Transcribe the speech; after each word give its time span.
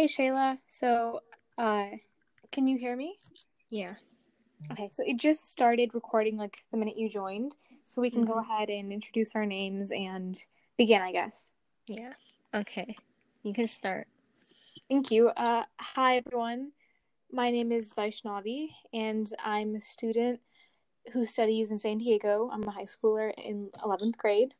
Hey 0.00 0.06
Shayla, 0.06 0.56
so 0.64 1.20
uh 1.58 1.84
can 2.52 2.66
you 2.66 2.78
hear 2.78 2.96
me? 2.96 3.18
Yeah. 3.68 3.96
Okay, 4.72 4.88
so 4.90 5.02
it 5.06 5.18
just 5.18 5.52
started 5.52 5.92
recording 5.92 6.38
like 6.38 6.64
the 6.70 6.78
minute 6.78 6.96
you 6.96 7.10
joined, 7.10 7.54
so 7.84 8.00
we 8.00 8.10
can 8.10 8.24
go 8.24 8.36
Mhm. 8.36 8.44
ahead 8.48 8.70
and 8.70 8.94
introduce 8.94 9.34
our 9.36 9.44
names 9.44 9.92
and 9.92 10.42
begin, 10.78 11.02
I 11.02 11.12
guess. 11.12 11.50
Yeah. 11.86 12.14
Okay. 12.54 12.96
You 13.42 13.52
can 13.52 13.68
start. 13.68 14.08
Thank 14.88 15.10
you. 15.10 15.28
Uh 15.28 15.64
hi 15.78 16.16
everyone. 16.16 16.72
My 17.30 17.50
name 17.50 17.70
is 17.70 17.92
Vaishnavi 17.92 18.68
and 18.94 19.30
I'm 19.44 19.74
a 19.74 19.82
student 19.82 20.40
who 21.12 21.26
studies 21.26 21.70
in 21.70 21.78
San 21.78 21.98
Diego. 21.98 22.48
I'm 22.50 22.66
a 22.66 22.70
high 22.70 22.86
schooler 22.86 23.34
in 23.36 23.70
11th 23.84 24.16
grade. 24.16 24.54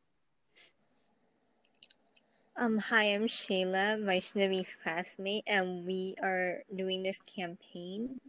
Um, 2.61 2.77
hi, 2.77 3.05
I'm 3.05 3.23
Shayla, 3.23 3.97
Vaishnavi's 4.03 4.77
classmate, 4.83 5.45
and 5.47 5.83
we 5.83 6.13
are 6.21 6.61
doing 6.75 7.01
this 7.01 7.17
campaign 7.17 8.21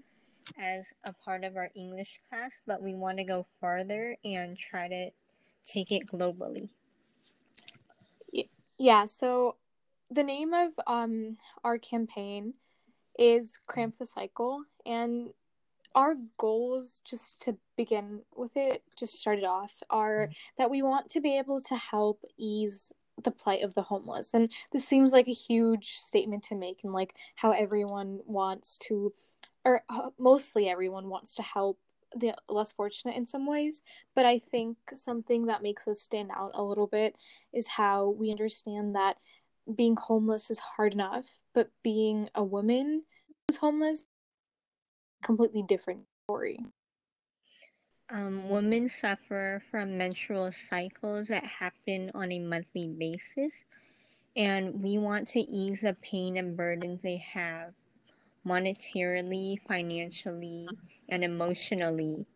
as 0.58 0.86
a 1.04 1.12
part 1.12 1.44
of 1.44 1.58
our 1.58 1.68
English 1.74 2.18
class, 2.30 2.52
but 2.66 2.80
we 2.80 2.94
want 2.94 3.18
to 3.18 3.24
go 3.24 3.44
farther 3.60 4.16
and 4.24 4.56
try 4.56 4.88
to 4.88 5.10
take 5.68 5.92
it 5.92 6.06
globally. 6.06 6.70
Yeah, 8.78 9.04
so 9.04 9.56
the 10.10 10.24
name 10.24 10.54
of 10.54 10.70
um 10.86 11.36
our 11.62 11.76
campaign 11.76 12.54
is 13.18 13.58
Cramp 13.66 13.98
the 13.98 14.06
Cycle 14.06 14.64
and 14.86 15.34
our 15.94 16.14
goals 16.38 17.02
just 17.04 17.42
to 17.42 17.58
begin 17.76 18.22
with 18.34 18.56
it 18.56 18.82
just 18.96 19.12
started 19.12 19.44
off 19.44 19.74
are 19.90 20.30
that 20.56 20.70
we 20.70 20.80
want 20.80 21.10
to 21.10 21.20
be 21.20 21.36
able 21.36 21.60
to 21.60 21.76
help 21.76 22.24
ease 22.38 22.92
the 23.22 23.30
plight 23.30 23.62
of 23.62 23.74
the 23.74 23.82
homeless. 23.82 24.30
And 24.34 24.50
this 24.72 24.86
seems 24.86 25.12
like 25.12 25.28
a 25.28 25.32
huge 25.32 25.96
statement 25.96 26.44
to 26.44 26.54
make 26.54 26.80
and 26.84 26.92
like 26.92 27.14
how 27.36 27.52
everyone 27.52 28.20
wants 28.26 28.78
to 28.88 29.12
or 29.64 29.82
uh, 29.88 30.10
mostly 30.18 30.68
everyone 30.68 31.08
wants 31.08 31.34
to 31.36 31.42
help 31.42 31.78
the 32.16 32.34
less 32.48 32.72
fortunate 32.72 33.16
in 33.16 33.26
some 33.26 33.46
ways. 33.46 33.82
But 34.14 34.26
i 34.26 34.38
think 34.38 34.76
something 34.94 35.46
that 35.46 35.62
makes 35.62 35.86
us 35.88 36.00
stand 36.00 36.30
out 36.34 36.52
a 36.54 36.62
little 36.62 36.86
bit 36.86 37.16
is 37.52 37.66
how 37.66 38.10
we 38.10 38.30
understand 38.30 38.94
that 38.94 39.16
being 39.74 39.96
homeless 39.96 40.50
is 40.50 40.58
hard 40.58 40.92
enough 40.92 41.38
but 41.54 41.70
being 41.82 42.28
a 42.34 42.42
woman 42.42 43.04
who's 43.46 43.58
homeless 43.58 44.08
completely 45.22 45.62
different 45.62 46.00
story 46.24 46.58
Um, 48.10 48.48
women 48.50 48.88
suffer 48.88 49.62
from 49.70 49.96
menstrual 49.96 50.52
cycles 50.52 51.28
that 51.28 51.44
happen 51.46 52.10
on 52.14 52.30
a 52.30 52.38
monthly 52.38 52.86
basis, 52.86 53.64
and 54.36 54.82
we 54.82 54.98
want 54.98 55.28
to 55.28 55.40
ease 55.40 55.80
the 55.80 55.94
pain 55.94 56.36
and 56.36 56.56
burdens 56.56 57.00
they 57.02 57.16
have 57.18 57.74
monetarily, 58.46 59.56
financially, 59.66 60.78
and 61.08 61.24
emotionally 61.24 62.26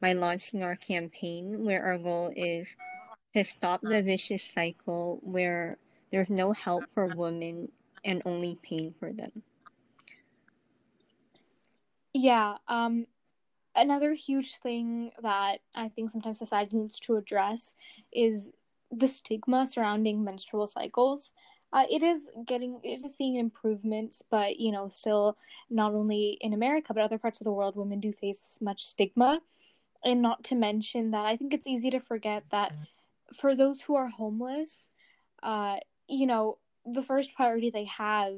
by 0.00 0.12
launching 0.12 0.62
our 0.62 0.76
campaign, 0.76 1.64
where 1.64 1.84
our 1.84 1.98
goal 1.98 2.32
is 2.36 2.76
to 3.34 3.44
stop 3.44 3.80
the 3.82 4.02
vicious 4.02 4.42
cycle 4.42 5.20
where 5.22 5.78
there's 6.10 6.30
no 6.30 6.52
help 6.52 6.86
for 6.94 7.06
women 7.06 7.70
and 8.04 8.22
only 8.26 8.56
pain 8.62 8.94
for 8.98 9.12
them. 9.12 9.42
Yeah, 12.12 12.58
um 12.68 13.06
another 13.76 14.14
huge 14.14 14.56
thing 14.56 15.10
that 15.22 15.58
I 15.74 15.88
think 15.88 16.10
sometimes 16.10 16.38
society 16.38 16.76
needs 16.76 16.98
to 17.00 17.16
address 17.16 17.74
is 18.12 18.50
the 18.90 19.08
stigma 19.08 19.66
surrounding 19.66 20.24
menstrual 20.24 20.66
cycles. 20.66 21.32
Uh, 21.72 21.84
it 21.90 22.02
is 22.02 22.30
getting 22.46 22.78
it 22.84 23.04
is 23.04 23.16
seeing 23.16 23.36
improvements, 23.36 24.22
but 24.30 24.60
you 24.60 24.70
know, 24.70 24.88
still 24.88 25.36
not 25.70 25.92
only 25.92 26.38
in 26.40 26.52
America 26.52 26.94
but 26.94 27.02
other 27.02 27.18
parts 27.18 27.40
of 27.40 27.44
the 27.44 27.52
world, 27.52 27.76
women 27.76 28.00
do 28.00 28.12
face 28.12 28.58
much 28.60 28.84
stigma. 28.84 29.40
And 30.04 30.20
not 30.20 30.44
to 30.44 30.54
mention 30.54 31.12
that 31.12 31.24
I 31.24 31.36
think 31.36 31.54
it's 31.54 31.66
easy 31.66 31.90
to 31.90 31.98
forget 31.98 32.44
that 32.50 32.72
for 33.32 33.56
those 33.56 33.80
who 33.80 33.96
are 33.96 34.08
homeless, 34.08 34.90
uh, 35.42 35.76
you 36.06 36.26
know, 36.26 36.58
the 36.84 37.02
first 37.02 37.34
priority 37.34 37.70
they 37.70 37.84
have 37.84 38.34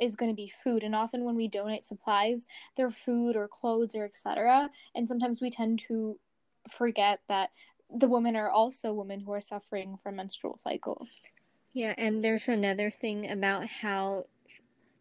is 0.00 0.16
going 0.16 0.30
to 0.30 0.34
be 0.34 0.52
food 0.62 0.82
and 0.82 0.94
often 0.94 1.24
when 1.24 1.36
we 1.36 1.48
donate 1.48 1.84
supplies 1.84 2.46
they're 2.76 2.90
food 2.90 3.36
or 3.36 3.46
clothes 3.46 3.94
or 3.94 4.04
etc 4.04 4.70
and 4.94 5.08
sometimes 5.08 5.40
we 5.40 5.50
tend 5.50 5.78
to 5.78 6.18
forget 6.70 7.20
that 7.28 7.50
the 7.94 8.08
women 8.08 8.36
are 8.36 8.50
also 8.50 8.92
women 8.92 9.20
who 9.20 9.32
are 9.32 9.40
suffering 9.40 9.96
from 10.02 10.16
menstrual 10.16 10.58
cycles. 10.58 11.22
Yeah, 11.72 11.94
and 11.98 12.22
there's 12.22 12.48
another 12.48 12.90
thing 12.90 13.30
about 13.30 13.66
how 13.66 14.26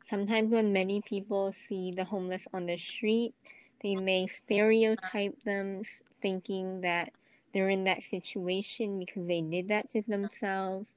sometimes 0.06 0.52
when 0.52 0.74
many 0.74 1.02
people 1.02 1.52
see 1.52 1.91
the 1.91 2.06
homeless 2.06 2.47
on 2.53 2.66
the 2.66 2.78
street, 2.78 3.34
they 3.81 3.96
may 3.96 4.28
stereotype 4.28 5.41
them 5.44 5.84
thinking 6.22 6.81
that 6.81 7.12
they're 7.53 7.69
in 7.69 7.84
that 7.85 8.03
situation 8.03 9.00
because 9.00 9.28
they 9.28 9.41
did 9.41 9.68
that 9.68 9.90
to 9.90 10.02
themselves, 10.02 10.88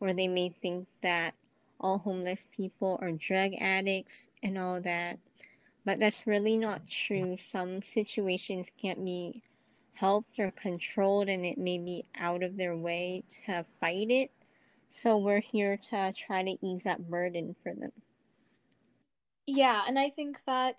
or 0.00 0.12
they 0.12 0.28
may 0.28 0.48
think 0.48 0.86
that 1.02 1.34
all 1.80 1.98
homeless 1.98 2.46
people 2.52 2.98
are 3.02 3.12
drug 3.12 3.52
addicts 3.60 4.28
and 4.42 4.58
all 4.58 4.80
that. 4.82 5.18
But 5.84 6.00
that's 6.00 6.26
really 6.26 6.56
not 6.58 6.88
true. 6.88 7.36
Some 7.38 7.82
situations 7.82 8.66
can't 8.80 9.04
be 9.04 9.42
helped 9.94 10.38
or 10.38 10.50
controlled, 10.52 11.28
and 11.28 11.44
it 11.46 11.58
may 11.58 11.78
be 11.78 12.06
out 12.16 12.42
of 12.42 12.56
their 12.56 12.76
way 12.76 13.24
to 13.46 13.64
fight 13.80 14.10
it. 14.10 14.30
So 14.90 15.18
we're 15.18 15.40
here 15.40 15.76
to 15.90 16.12
try 16.16 16.42
to 16.44 16.56
ease 16.66 16.84
that 16.84 17.08
burden 17.10 17.54
for 17.62 17.74
them. 17.74 17.92
yeah 19.46 19.82
and 19.86 19.98
i 19.98 20.10
think 20.10 20.38
that 20.46 20.76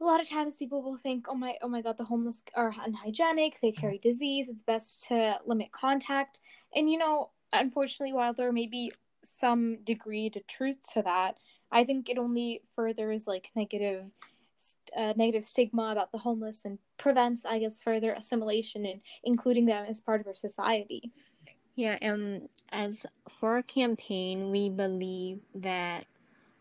a 0.00 0.04
lot 0.04 0.20
of 0.20 0.28
times 0.28 0.56
people 0.56 0.82
will 0.82 0.96
think 0.96 1.26
oh 1.28 1.34
my 1.34 1.56
oh 1.62 1.68
my 1.68 1.82
god 1.82 1.96
the 1.98 2.04
homeless 2.04 2.42
are 2.54 2.74
unhygienic 2.84 3.58
they 3.60 3.72
carry 3.72 3.98
disease 3.98 4.48
it's 4.48 4.62
best 4.62 5.02
to 5.08 5.38
limit 5.46 5.72
contact 5.72 6.40
and 6.74 6.90
you 6.90 6.98
know 6.98 7.30
unfortunately 7.52 8.12
while 8.12 8.32
there 8.34 8.52
may 8.52 8.66
be 8.66 8.92
some 9.22 9.78
degree 9.84 10.30
to 10.30 10.40
truth 10.40 10.76
to 10.92 11.02
that 11.02 11.36
i 11.70 11.84
think 11.84 12.08
it 12.08 12.18
only 12.18 12.62
furthers 12.74 13.26
like 13.26 13.50
negative 13.54 14.04
uh, 14.96 15.14
negative 15.16 15.44
stigma 15.44 15.90
about 15.92 16.12
the 16.12 16.18
homeless 16.18 16.64
and 16.64 16.78
prevents 16.98 17.44
i 17.46 17.58
guess 17.58 17.82
further 17.82 18.12
assimilation 18.12 18.84
and 18.86 19.00
including 19.24 19.66
them 19.66 19.86
as 19.88 20.00
part 20.00 20.20
of 20.20 20.26
our 20.26 20.34
society 20.34 21.10
Yeah, 21.76 21.96
um, 22.02 22.48
as 22.70 23.06
for 23.38 23.54
our 23.54 23.62
campaign, 23.62 24.50
we 24.50 24.68
believe 24.68 25.40
that 25.54 26.04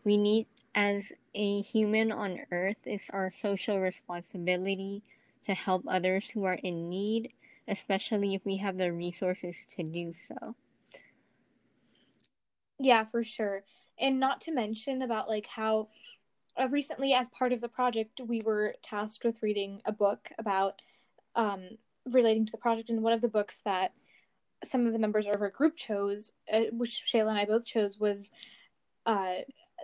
we 0.04 0.18
need, 0.18 0.48
as 0.76 1.12
a 1.34 1.62
human 1.62 2.12
on 2.12 2.40
earth, 2.52 2.78
it's 2.86 3.10
our 3.10 3.30
social 3.32 3.80
responsibility 3.80 5.04
to 5.44 5.54
help 5.54 5.84
others 5.88 6.30
who 6.30 6.46
are 6.46 6.60
in 6.64 6.90
need, 6.90 7.34
especially 7.68 8.34
if 8.36 8.46
we 8.46 8.58
have 8.58 8.78
the 8.78 8.94
resources 8.94 9.56
to 9.76 9.84
do 9.84 10.14
so. 10.14 10.56
Yeah 12.80 13.04
for 13.04 13.24
sure. 13.24 13.64
And 14.00 14.20
not 14.20 14.42
to 14.42 14.54
mention 14.54 15.02
about 15.02 15.28
like 15.28 15.48
how 15.48 15.90
uh, 16.60 16.68
recently 16.70 17.14
as 17.14 17.28
part 17.30 17.54
of 17.54 17.62
the 17.62 17.68
project 17.68 18.22
we 18.26 18.42
were 18.42 18.76
tasked 18.82 19.24
with 19.24 19.44
reading 19.44 19.82
a 19.86 19.92
book 19.92 20.30
about 20.38 20.82
um, 21.36 21.70
relating 22.06 22.46
to 22.46 22.52
the 22.52 22.58
project. 22.58 22.90
And 22.90 23.04
one 23.04 23.14
of 23.14 23.22
the 23.22 23.28
books 23.28 23.62
that 23.66 23.94
some 24.64 24.86
of 24.86 24.94
the 24.94 25.00
members 25.00 25.26
of 25.28 25.42
our 25.42 25.50
group 25.50 25.76
chose 25.78 26.32
uh, 26.52 26.64
which 26.72 27.04
shayla 27.12 27.30
and 27.30 27.38
i 27.40 27.46
both 27.46 27.66
chose 27.66 27.98
was 27.98 28.30
uh, 29.06 29.36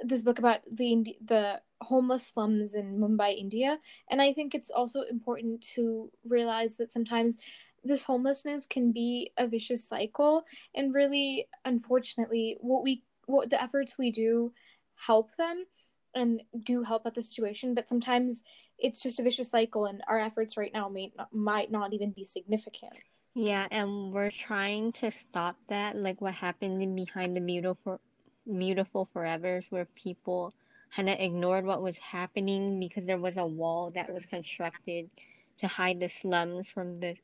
this 0.04 0.22
book 0.22 0.40
about 0.40 0.60
the 0.70 1.16
the 1.24 1.62
homeless 1.82 2.28
slums 2.28 2.74
in 2.74 3.00
mumbai 3.00 3.38
india. 3.38 3.78
And 4.10 4.22
i 4.22 4.34
think 4.34 4.54
it's 4.54 4.70
also 4.70 5.02
important 5.02 5.62
to 5.76 6.12
realize 6.28 6.78
that 6.78 6.92
sometimes 6.92 7.38
this 7.86 8.02
homelessness 8.02 8.66
can 8.66 8.92
be 8.92 9.32
a 9.38 9.48
vicious 9.48 9.88
cycle. 9.88 10.44
And 10.74 10.94
really 10.94 11.48
unfortunately 11.64 12.58
what 12.60 12.84
we 12.84 13.04
what 13.28 13.50
the 13.50 13.62
efforts 13.62 13.98
we 13.98 14.12
do 14.12 14.52
help 14.96 15.36
them 15.36 15.66
and 16.14 16.42
do 16.64 16.84
help 16.84 17.06
at 17.06 17.14
the 17.14 17.22
situation. 17.22 17.74
But 17.74 17.88
sometimes 17.88 18.44
it's 18.78 19.02
just 19.02 19.20
a 19.20 19.24
vicious 19.24 19.50
cycle 19.50 19.86
and 19.86 20.02
our 20.08 20.20
efforts 20.20 20.58
right 20.58 20.72
now 20.74 20.90
may 20.90 21.14
might 21.32 21.72
not 21.72 21.94
even 21.94 22.12
be 22.12 22.24
significant. 22.24 22.94
Yeah, 23.38 23.68
and 23.70 24.14
we're 24.14 24.32
trying 24.32 24.94
to 24.94 25.12
stop 25.12 25.58
that, 25.68 25.98
like 25.98 26.22
what 26.22 26.36
happened 26.36 26.82
in 26.82 26.96
Behind 26.96 27.36
the 27.36 27.42
Beautiful, 27.42 28.00
Beautiful 28.46 29.10
Forevers, 29.14 29.70
where 29.70 29.84
people 29.94 30.54
kind 30.96 31.10
of 31.10 31.20
ignored 31.20 31.66
what 31.66 31.82
was 31.82 31.98
happening 31.98 32.80
because 32.80 33.06
there 33.06 33.18
was 33.18 33.36
a 33.36 33.46
wall 33.46 33.92
that 33.94 34.14
was 34.14 34.26
constructed 34.26 35.10
to 35.58 35.68
hide 35.68 36.00
the 36.00 36.08
slums 36.08 36.70
from 36.70 37.02
the 37.02 37.16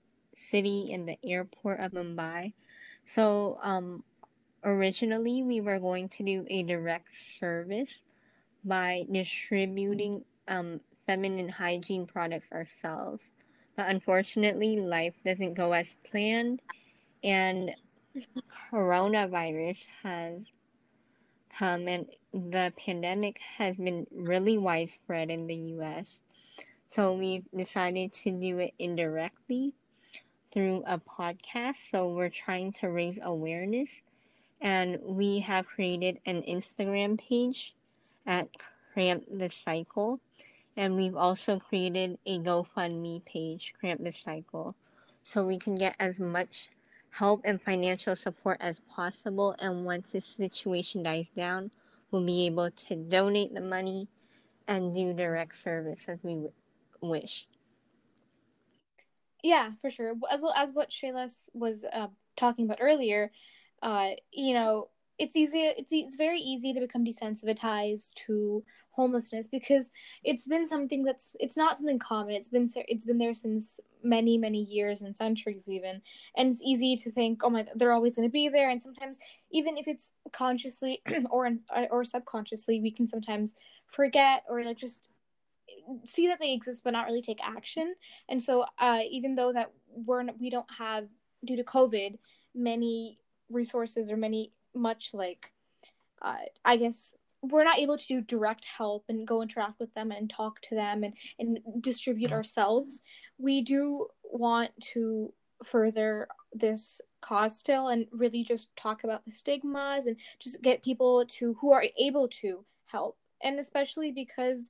city 0.41 0.91
and 0.93 1.07
the 1.07 1.17
airport 1.23 1.79
of 1.79 1.91
Mumbai. 1.91 2.53
So, 3.05 3.59
um, 3.61 4.03
originally 4.63 5.43
we 5.43 5.61
were 5.61 5.79
going 5.79 6.07
to 6.07 6.23
do 6.23 6.45
a 6.49 6.63
direct 6.63 7.09
service 7.39 8.01
by 8.63 9.05
distributing 9.11 10.23
um, 10.47 10.81
feminine 11.05 11.49
hygiene 11.49 12.05
products 12.05 12.51
ourselves. 12.51 13.23
But 13.75 13.87
unfortunately, 13.89 14.77
life 14.77 15.15
doesn't 15.25 15.53
go 15.55 15.71
as 15.71 15.95
planned, 16.09 16.61
and 17.23 17.71
coronavirus 18.71 19.85
has 20.03 20.41
come 21.57 21.87
and 21.87 22.05
the 22.33 22.71
pandemic 22.77 23.39
has 23.57 23.75
been 23.75 24.07
really 24.11 24.57
widespread 24.57 25.29
in 25.29 25.47
the 25.47 25.55
US. 25.55 26.19
So 26.87 27.13
we've 27.13 27.45
decided 27.55 28.11
to 28.23 28.31
do 28.31 28.59
it 28.59 28.73
indirectly 28.79 29.73
through 30.51 30.83
a 30.85 30.99
podcast. 30.99 31.77
So 31.91 32.09
we're 32.09 32.29
trying 32.29 32.73
to 32.73 32.89
raise 32.89 33.19
awareness. 33.21 33.89
And 34.61 34.99
we 35.03 35.39
have 35.39 35.65
created 35.65 36.19
an 36.25 36.43
Instagram 36.43 37.19
page 37.19 37.73
at 38.25 38.47
Cramp 38.93 39.23
the 39.31 39.49
Cycle. 39.49 40.19
And 40.77 40.95
we've 40.95 41.15
also 41.15 41.59
created 41.59 42.17
a 42.25 42.39
GoFundMe 42.39 43.25
page, 43.25 43.73
Cramp 43.79 44.03
the 44.03 44.11
Cycle. 44.11 44.75
So 45.23 45.43
we 45.43 45.57
can 45.57 45.75
get 45.75 45.95
as 45.99 46.19
much 46.19 46.69
help 47.11 47.41
and 47.43 47.61
financial 47.61 48.15
support 48.15 48.57
as 48.61 48.79
possible. 48.93 49.55
And 49.59 49.85
once 49.85 50.07
this 50.11 50.25
situation 50.37 51.03
dies 51.03 51.27
down, 51.35 51.71
we'll 52.09 52.25
be 52.25 52.45
able 52.45 52.71
to 52.71 52.95
donate 52.95 53.53
the 53.53 53.61
money 53.61 54.07
and 54.67 54.93
do 54.93 55.13
direct 55.13 55.55
service 55.61 56.01
as 56.07 56.19
we 56.23 56.33
w- 56.33 56.51
wish. 57.01 57.47
Yeah, 59.43 59.71
for 59.81 59.89
sure. 59.89 60.13
As 60.31 60.43
as 60.55 60.73
what 60.73 60.89
Shayla 60.89 61.29
was 61.53 61.83
uh, 61.91 62.07
talking 62.37 62.65
about 62.65 62.77
earlier, 62.81 63.31
uh, 63.81 64.11
you 64.31 64.53
know, 64.53 64.89
it's 65.17 65.35
easy. 65.35 65.61
It's 65.61 65.91
it's 65.91 66.15
very 66.17 66.39
easy 66.39 66.73
to 66.73 66.79
become 66.79 67.03
desensitized 67.05 68.13
to 68.27 68.63
homelessness 68.91 69.47
because 69.47 69.91
it's 70.23 70.47
been 70.47 70.67
something 70.67 71.03
that's 71.03 71.35
it's 71.39 71.57
not 71.57 71.77
something 71.77 71.99
common. 71.99 72.35
It's 72.35 72.49
been 72.49 72.67
it's 72.87 73.05
been 73.05 73.17
there 73.17 73.33
since 73.33 73.79
many 74.03 74.37
many 74.37 74.61
years 74.63 75.01
and 75.01 75.15
centuries 75.17 75.67
even, 75.69 76.01
and 76.35 76.49
it's 76.49 76.61
easy 76.63 76.95
to 76.97 77.11
think, 77.11 77.41
oh 77.43 77.49
my, 77.49 77.63
God, 77.63 77.73
they're 77.75 77.91
always 77.93 78.15
going 78.15 78.27
to 78.27 78.31
be 78.31 78.47
there. 78.49 78.69
And 78.69 78.81
sometimes 78.81 79.19
even 79.51 79.77
if 79.77 79.87
it's 79.87 80.13
consciously 80.31 81.01
or 81.31 81.49
or 81.89 82.03
subconsciously, 82.03 82.79
we 82.79 82.91
can 82.91 83.07
sometimes 83.07 83.55
forget 83.87 84.43
or 84.49 84.63
like 84.63 84.77
just 84.77 85.09
see 86.05 86.27
that 86.27 86.39
they 86.39 86.53
exist 86.53 86.83
but 86.83 86.91
not 86.91 87.07
really 87.07 87.21
take 87.21 87.39
action. 87.43 87.95
And 88.29 88.41
so 88.41 88.65
uh, 88.79 89.01
even 89.09 89.35
though 89.35 89.53
that 89.53 89.71
we're 89.93 90.25
we 90.39 90.49
don't 90.49 90.71
have 90.77 91.07
due 91.43 91.57
to 91.57 91.63
COVID 91.63 92.17
many 92.53 93.19
resources 93.49 94.09
or 94.09 94.17
many 94.17 94.51
much 94.73 95.13
like 95.13 95.51
uh, 96.21 96.37
I 96.63 96.77
guess 96.77 97.13
we're 97.41 97.63
not 97.63 97.79
able 97.79 97.97
to 97.97 98.07
do 98.07 98.21
direct 98.21 98.65
help 98.65 99.05
and 99.09 99.27
go 99.27 99.41
interact 99.41 99.79
with 99.79 99.93
them 99.95 100.11
and 100.11 100.29
talk 100.29 100.61
to 100.61 100.75
them 100.75 101.03
and, 101.03 101.13
and 101.39 101.59
distribute 101.81 102.31
ourselves. 102.31 103.01
We 103.39 103.61
do 103.61 104.07
want 104.23 104.71
to 104.93 105.33
further 105.63 106.27
this 106.53 107.01
cause 107.21 107.57
still 107.57 107.87
and 107.87 108.05
really 108.11 108.43
just 108.43 108.75
talk 108.75 109.03
about 109.03 109.25
the 109.25 109.31
stigmas 109.31 110.05
and 110.05 110.17
just 110.39 110.61
get 110.61 110.83
people 110.83 111.25
to 111.27 111.55
who 111.59 111.71
are 111.71 111.85
able 111.97 112.27
to 112.27 112.63
help. 112.85 113.17
And 113.43 113.59
especially 113.59 114.11
because 114.11 114.69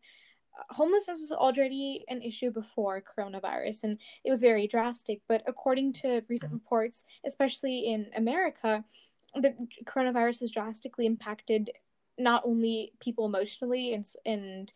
homelessness 0.69 1.19
was 1.19 1.31
already 1.31 2.03
an 2.07 2.21
issue 2.21 2.51
before 2.51 3.01
coronavirus 3.01 3.83
and 3.83 3.98
it 4.24 4.30
was 4.30 4.42
very 4.42 4.68
drastic. 4.68 5.21
But 5.27 5.44
according 5.48 5.94
to 5.94 6.21
recent 6.30 6.51
reports, 6.51 7.06
especially 7.25 7.80
in 7.80 8.07
America, 8.15 8.83
the 9.36 9.56
coronavirus 9.86 10.42
has 10.42 10.51
drastically 10.51 11.06
impacted 11.06 11.71
not 12.18 12.44
only 12.45 12.94
people 13.00 13.25
emotionally 13.25 13.94
and 13.94 14.06
and 14.25 14.74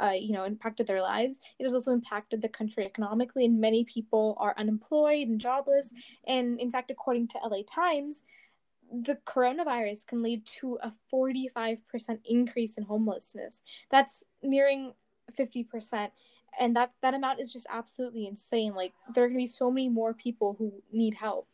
uh, 0.00 0.10
you 0.10 0.32
know 0.32 0.44
impacted 0.44 0.86
their 0.86 1.00
lives 1.00 1.40
it 1.58 1.62
has 1.62 1.72
also 1.72 1.92
impacted 1.92 2.42
the 2.42 2.48
country 2.48 2.84
economically 2.84 3.44
and 3.44 3.60
many 3.60 3.84
people 3.84 4.36
are 4.40 4.54
unemployed 4.58 5.28
and 5.28 5.40
jobless 5.40 5.92
and 6.26 6.58
in 6.58 6.70
fact 6.70 6.90
according 6.90 7.28
to 7.28 7.38
la 7.38 7.58
times 7.66 8.22
the 9.02 9.16
coronavirus 9.26 10.06
can 10.06 10.22
lead 10.22 10.44
to 10.44 10.78
a 10.82 10.92
45% 11.12 11.78
increase 12.24 12.76
in 12.76 12.84
homelessness 12.84 13.62
that's 13.88 14.24
nearing 14.42 14.92
50% 15.32 16.12
and 16.58 16.76
that 16.76 16.92
that 17.02 17.14
amount 17.14 17.40
is 17.40 17.52
just 17.52 17.66
absolutely 17.70 18.26
insane. 18.26 18.74
Like 18.74 18.92
there 19.14 19.24
are 19.24 19.28
going 19.28 19.38
to 19.38 19.42
be 19.42 19.46
so 19.46 19.70
many 19.70 19.88
more 19.88 20.14
people 20.14 20.56
who 20.58 20.72
need 20.92 21.14
help. 21.14 21.46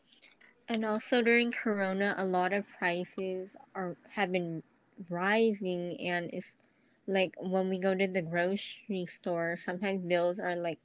And 0.67 0.85
also 0.85 1.21
during 1.21 1.51
Corona, 1.51 2.15
a 2.17 2.25
lot 2.25 2.53
of 2.53 2.65
prices 2.77 3.55
are 3.75 3.97
have 4.13 4.31
been 4.31 4.63
rising, 5.09 5.97
and 5.99 6.29
it's 6.31 6.53
like 7.07 7.35
when 7.39 7.69
we 7.69 7.77
go 7.77 7.95
to 7.95 8.07
the 8.07 8.21
grocery 8.21 9.05
store, 9.07 9.55
sometimes 9.57 10.05
bills 10.05 10.39
are 10.39 10.55
like 10.55 10.79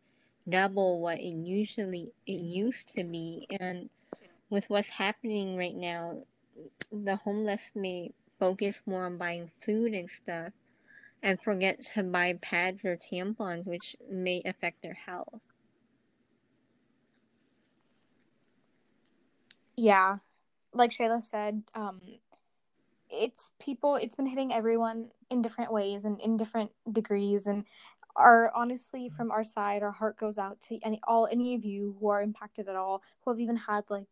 double 0.48 1.00
what 1.00 1.18
it 1.18 1.34
usually 1.34 2.12
it 2.26 2.40
used 2.40 2.88
to 2.96 3.04
be. 3.04 3.46
And 3.60 3.90
with 4.50 4.68
what's 4.68 4.88
happening 4.88 5.56
right 5.56 5.74
now, 5.74 6.22
the 6.90 7.16
homeless 7.16 7.70
may 7.74 8.12
focus 8.38 8.80
more 8.86 9.06
on 9.06 9.18
buying 9.18 9.48
food 9.48 9.92
and 9.92 10.10
stuff 10.10 10.52
and 11.22 11.40
forget 11.40 11.82
to 11.94 12.02
buy 12.02 12.34
pads 12.40 12.84
or 12.84 12.96
tampons, 12.96 13.66
which 13.66 13.96
may 14.10 14.42
affect 14.44 14.82
their 14.82 14.98
health. 15.06 15.40
yeah 19.76 20.16
like 20.72 20.90
shayla 20.90 21.22
said 21.22 21.62
um 21.74 22.00
it's 23.10 23.52
people 23.60 23.96
it's 23.96 24.16
been 24.16 24.26
hitting 24.26 24.52
everyone 24.52 25.10
in 25.30 25.42
different 25.42 25.72
ways 25.72 26.04
and 26.04 26.20
in 26.20 26.36
different 26.36 26.70
degrees 26.90 27.46
and 27.46 27.64
our 28.16 28.50
honestly 28.54 29.08
from 29.08 29.30
our 29.30 29.44
side 29.44 29.82
our 29.82 29.92
heart 29.92 30.18
goes 30.18 30.38
out 30.38 30.60
to 30.60 30.78
any 30.82 30.98
all 31.06 31.28
any 31.30 31.54
of 31.54 31.64
you 31.64 31.96
who 32.00 32.08
are 32.08 32.22
impacted 32.22 32.68
at 32.68 32.76
all 32.76 33.02
who 33.24 33.30
have 33.30 33.38
even 33.40 33.56
had 33.56 33.84
like 33.90 34.06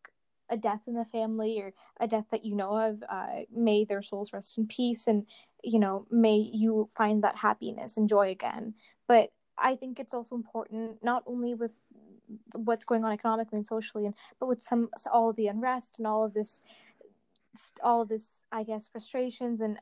a 0.51 0.57
death 0.59 0.83
in 0.87 0.95
the 0.95 1.07
family 1.07 1.59
or 1.59 1.73
a 1.99 2.07
death 2.07 2.27
that 2.31 2.45
you 2.45 2.55
know 2.55 2.77
of 2.77 3.03
uh, 3.09 3.41
may 3.51 3.83
their 3.83 4.03
souls 4.03 4.35
rest 4.35 4.59
in 4.59 4.67
peace 4.67 5.07
and 5.07 5.27
you 5.65 5.79
know 5.79 6.07
may 6.11 6.37
you 6.37 6.89
find 6.97 7.25
that 7.25 7.37
happiness 7.37 7.97
and 7.97 8.09
joy 8.09 8.31
again. 8.31 8.75
But 9.09 9.31
i 9.57 9.77
think 9.77 10.01
it's 10.01 10.13
also 10.13 10.35
important 10.35 10.99
not 11.05 11.23
only 11.27 11.55
with 11.55 11.81
what's 12.55 12.85
going 12.85 13.05
on 13.05 13.13
economically 13.13 13.57
and 13.57 13.67
socially 13.67 14.07
and 14.07 14.15
but 14.41 14.49
with 14.49 14.63
some 14.63 14.89
all 15.13 15.33
the 15.33 15.47
unrest 15.47 15.99
and 15.99 16.07
all 16.07 16.25
of 16.25 16.35
this 16.35 16.61
all 17.83 18.05
this 18.05 18.45
i 18.53 18.63
guess 18.63 18.89
frustrations 18.89 19.61
and 19.61 19.79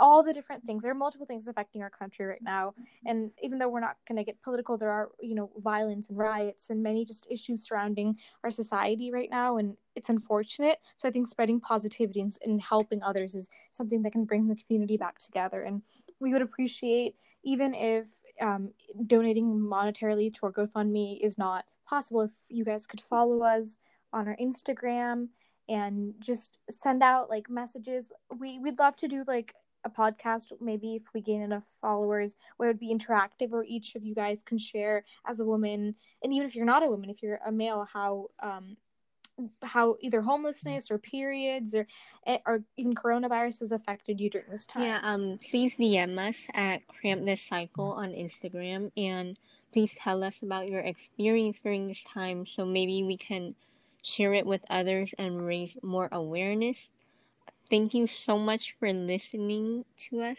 all, 0.00 0.22
the 0.22 0.32
different 0.32 0.64
things. 0.64 0.82
There 0.82 0.92
are 0.92 0.94
multiple 0.94 1.26
things 1.26 1.48
affecting 1.48 1.82
our 1.82 1.90
country 1.90 2.26
right 2.26 2.42
now. 2.42 2.74
And 3.06 3.30
even 3.42 3.58
though 3.58 3.68
we're 3.68 3.80
not 3.80 3.96
going 4.06 4.16
to 4.16 4.24
get 4.24 4.42
political 4.42 4.76
there 4.76 4.90
are 4.90 5.10
you 5.20 5.34
know 5.34 5.50
violence 5.58 6.08
and 6.08 6.18
riots 6.18 6.70
and 6.70 6.82
many 6.82 7.04
just 7.04 7.26
issues 7.30 7.66
surrounding 7.66 8.16
our 8.44 8.50
society 8.50 9.10
right 9.12 9.30
now 9.30 9.56
and 9.56 9.76
it's 9.96 10.08
unfortunate. 10.08 10.78
So 10.96 11.08
i 11.08 11.10
think 11.10 11.28
spreading 11.28 11.60
positivity 11.60 12.20
and, 12.20 12.36
and 12.44 12.60
helping 12.60 13.02
others 13.02 13.34
is 13.34 13.48
something 13.70 14.02
that 14.02 14.12
can 14.12 14.24
bring 14.24 14.46
the 14.46 14.56
community 14.56 14.96
back 14.96 15.18
together. 15.18 15.62
And 15.62 15.82
we 16.20 16.32
would 16.32 16.42
appreciate 16.42 17.16
even 17.44 17.74
if 17.74 18.06
um, 18.40 18.72
donating 19.06 19.58
monetarily 19.58 20.32
to 20.34 20.46
our 20.46 20.52
GoFundMe 20.52 21.18
is 21.20 21.38
not 21.38 21.64
possible, 21.86 22.22
if 22.22 22.32
you 22.48 22.64
guys 22.64 22.86
could 22.86 23.00
follow 23.00 23.42
us 23.42 23.78
on 24.12 24.28
our 24.28 24.36
Instagram 24.40 25.28
and 25.70 26.14
just 26.18 26.58
send 26.68 27.02
out 27.02 27.30
like 27.30 27.48
messages. 27.48 28.12
We 28.38 28.58
we'd 28.58 28.78
love 28.78 28.96
to 28.96 29.08
do 29.08 29.24
like 29.26 29.54
a 29.84 29.88
podcast 29.88 30.52
maybe 30.60 30.94
if 30.94 31.04
we 31.14 31.22
gain 31.22 31.40
enough 31.40 31.64
followers 31.80 32.36
where 32.58 32.68
it 32.68 32.72
would 32.72 32.78
be 32.80 32.94
interactive 32.94 33.48
where 33.48 33.64
each 33.66 33.94
of 33.94 34.04
you 34.04 34.14
guys 34.14 34.42
can 34.42 34.58
share 34.58 35.06
as 35.26 35.40
a 35.40 35.44
woman 35.44 35.94
and 36.22 36.34
even 36.34 36.46
if 36.46 36.54
you're 36.54 36.66
not 36.66 36.82
a 36.82 36.86
woman 36.86 37.08
if 37.08 37.22
you're 37.22 37.40
a 37.46 37.50
male 37.50 37.88
how 37.90 38.26
um 38.42 38.76
how 39.62 39.96
either 40.00 40.20
homelessness 40.20 40.90
or 40.90 40.98
periods 40.98 41.74
or 41.74 41.86
eh, 42.26 42.38
or 42.46 42.62
even 42.76 42.94
coronavirus 42.94 43.60
has 43.60 43.72
affected 43.72 44.20
you 44.20 44.30
during 44.30 44.50
this 44.50 44.66
time. 44.66 44.82
Yeah, 44.82 45.00
um 45.02 45.38
please 45.50 45.76
DM 45.76 46.18
us 46.18 46.46
at 46.54 46.86
Cramp 46.86 47.24
This 47.24 47.42
Cycle 47.42 47.92
on 47.92 48.10
Instagram 48.10 48.90
and 48.96 49.38
please 49.72 49.94
tell 49.94 50.22
us 50.24 50.38
about 50.42 50.68
your 50.68 50.80
experience 50.80 51.58
during 51.62 51.86
this 51.86 52.02
time 52.02 52.44
so 52.44 52.64
maybe 52.64 53.02
we 53.02 53.16
can 53.16 53.54
share 54.02 54.34
it 54.34 54.46
with 54.46 54.64
others 54.70 55.14
and 55.18 55.46
raise 55.46 55.76
more 55.82 56.08
awareness. 56.12 56.88
Thank 57.68 57.94
you 57.94 58.06
so 58.06 58.38
much 58.38 58.74
for 58.78 58.92
listening 58.92 59.84
to 60.08 60.22
us. 60.22 60.38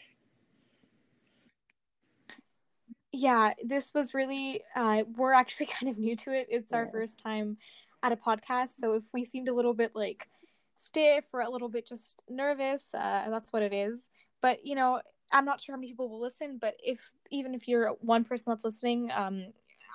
Yeah, 3.14 3.54
this 3.64 3.94
was 3.94 4.14
really 4.14 4.62
uh 4.76 5.04
we're 5.16 5.34
actually 5.34 5.66
kind 5.80 5.90
of 5.90 5.98
new 5.98 6.16
to 6.18 6.34
it. 6.34 6.48
It's 6.50 6.72
yeah. 6.72 6.80
our 6.80 6.90
first 6.92 7.20
time 7.20 7.58
at 8.04 8.12
a 8.12 8.16
podcast. 8.16 8.72
So 8.72 8.94
if 8.94 9.04
we 9.14 9.26
seemed 9.26 9.48
a 9.48 9.54
little 9.54 9.74
bit 9.74 9.92
like 9.96 10.28
stiff 10.76 11.26
or 11.32 11.42
a 11.42 11.50
little 11.50 11.70
bit 11.70 11.88
just 11.88 12.22
nervous, 12.30 12.90
uh, 12.94 13.28
that's 13.30 13.54
what 13.54 13.62
it 13.62 13.74
is. 13.74 14.10
But 14.42 14.66
you 14.66 14.76
know, 14.76 15.02
I'm 15.32 15.46
not 15.46 15.62
sure 15.62 15.76
how 15.76 15.80
many 15.80 15.92
people 15.92 16.10
will 16.10 16.22
listen, 16.22 16.58
but 16.60 16.76
if 16.84 17.12
even 17.30 17.54
if 17.54 17.68
you're 17.68 17.90
one 18.02 18.24
person 18.24 18.46
that's 18.48 18.66
listening, 18.66 19.12
um, 19.16 19.48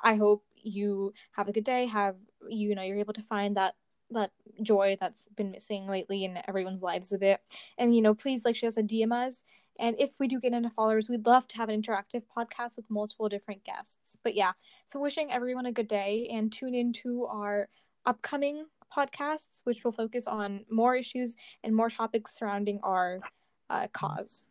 I 0.05 0.15
hope 0.15 0.45
you 0.67 1.13
have 1.33 1.49
a 1.49 1.53
good 1.53 1.65
day. 1.65 1.87
Have 1.87 2.17
you 2.49 2.75
know 2.75 2.83
you're 2.83 2.99
able 2.99 3.15
to 3.15 3.23
find 3.23 3.57
that 3.57 3.75
that 4.11 4.31
joy 4.63 4.97
that's 5.01 5.29
been 5.37 5.51
missing 5.51 5.87
lately 5.87 6.25
in 6.25 6.39
everyone's 6.47 6.83
lives 6.83 7.13
a 7.13 7.19
bit. 7.19 7.41
And 7.79 7.95
you 7.95 8.03
know, 8.03 8.15
please 8.15 8.45
like 8.45 8.57
she 8.57 8.67
has 8.67 8.77
a 8.77 8.83
DM 8.83 9.13
us. 9.13 9.45
And 9.79 9.97
if 9.99 10.13
we 10.19 10.29
do 10.29 10.41
get 10.41 10.53
into 10.53 10.71
followers, 10.71 11.09
we'd 11.09 11.27
love 11.27 11.47
to 11.49 11.57
have 11.57 11.69
an 11.69 11.81
interactive 11.81 12.23
podcast 12.35 12.77
with 12.77 12.89
multiple 12.89 13.29
different 13.29 13.65
guests. 13.65 14.17
But 14.23 14.35
yeah, 14.35 14.53
so 14.87 15.01
wishing 15.01 15.31
everyone 15.31 15.67
a 15.67 15.73
good 15.73 15.89
day 15.89 16.29
and 16.33 16.53
tune 16.53 16.75
into 16.75 17.27
our 17.27 17.69
upcoming 18.07 18.65
podcasts, 18.97 19.63
which 19.65 19.85
will 19.85 19.93
focus 19.93 20.27
on 20.27 20.65
more 20.71 20.95
issues 20.95 21.37
and 21.63 21.75
more 21.75 21.91
topics 21.91 22.39
surrounding 22.39 22.81
our 22.83 23.19
uh, 23.69 23.89
cause. 23.93 24.45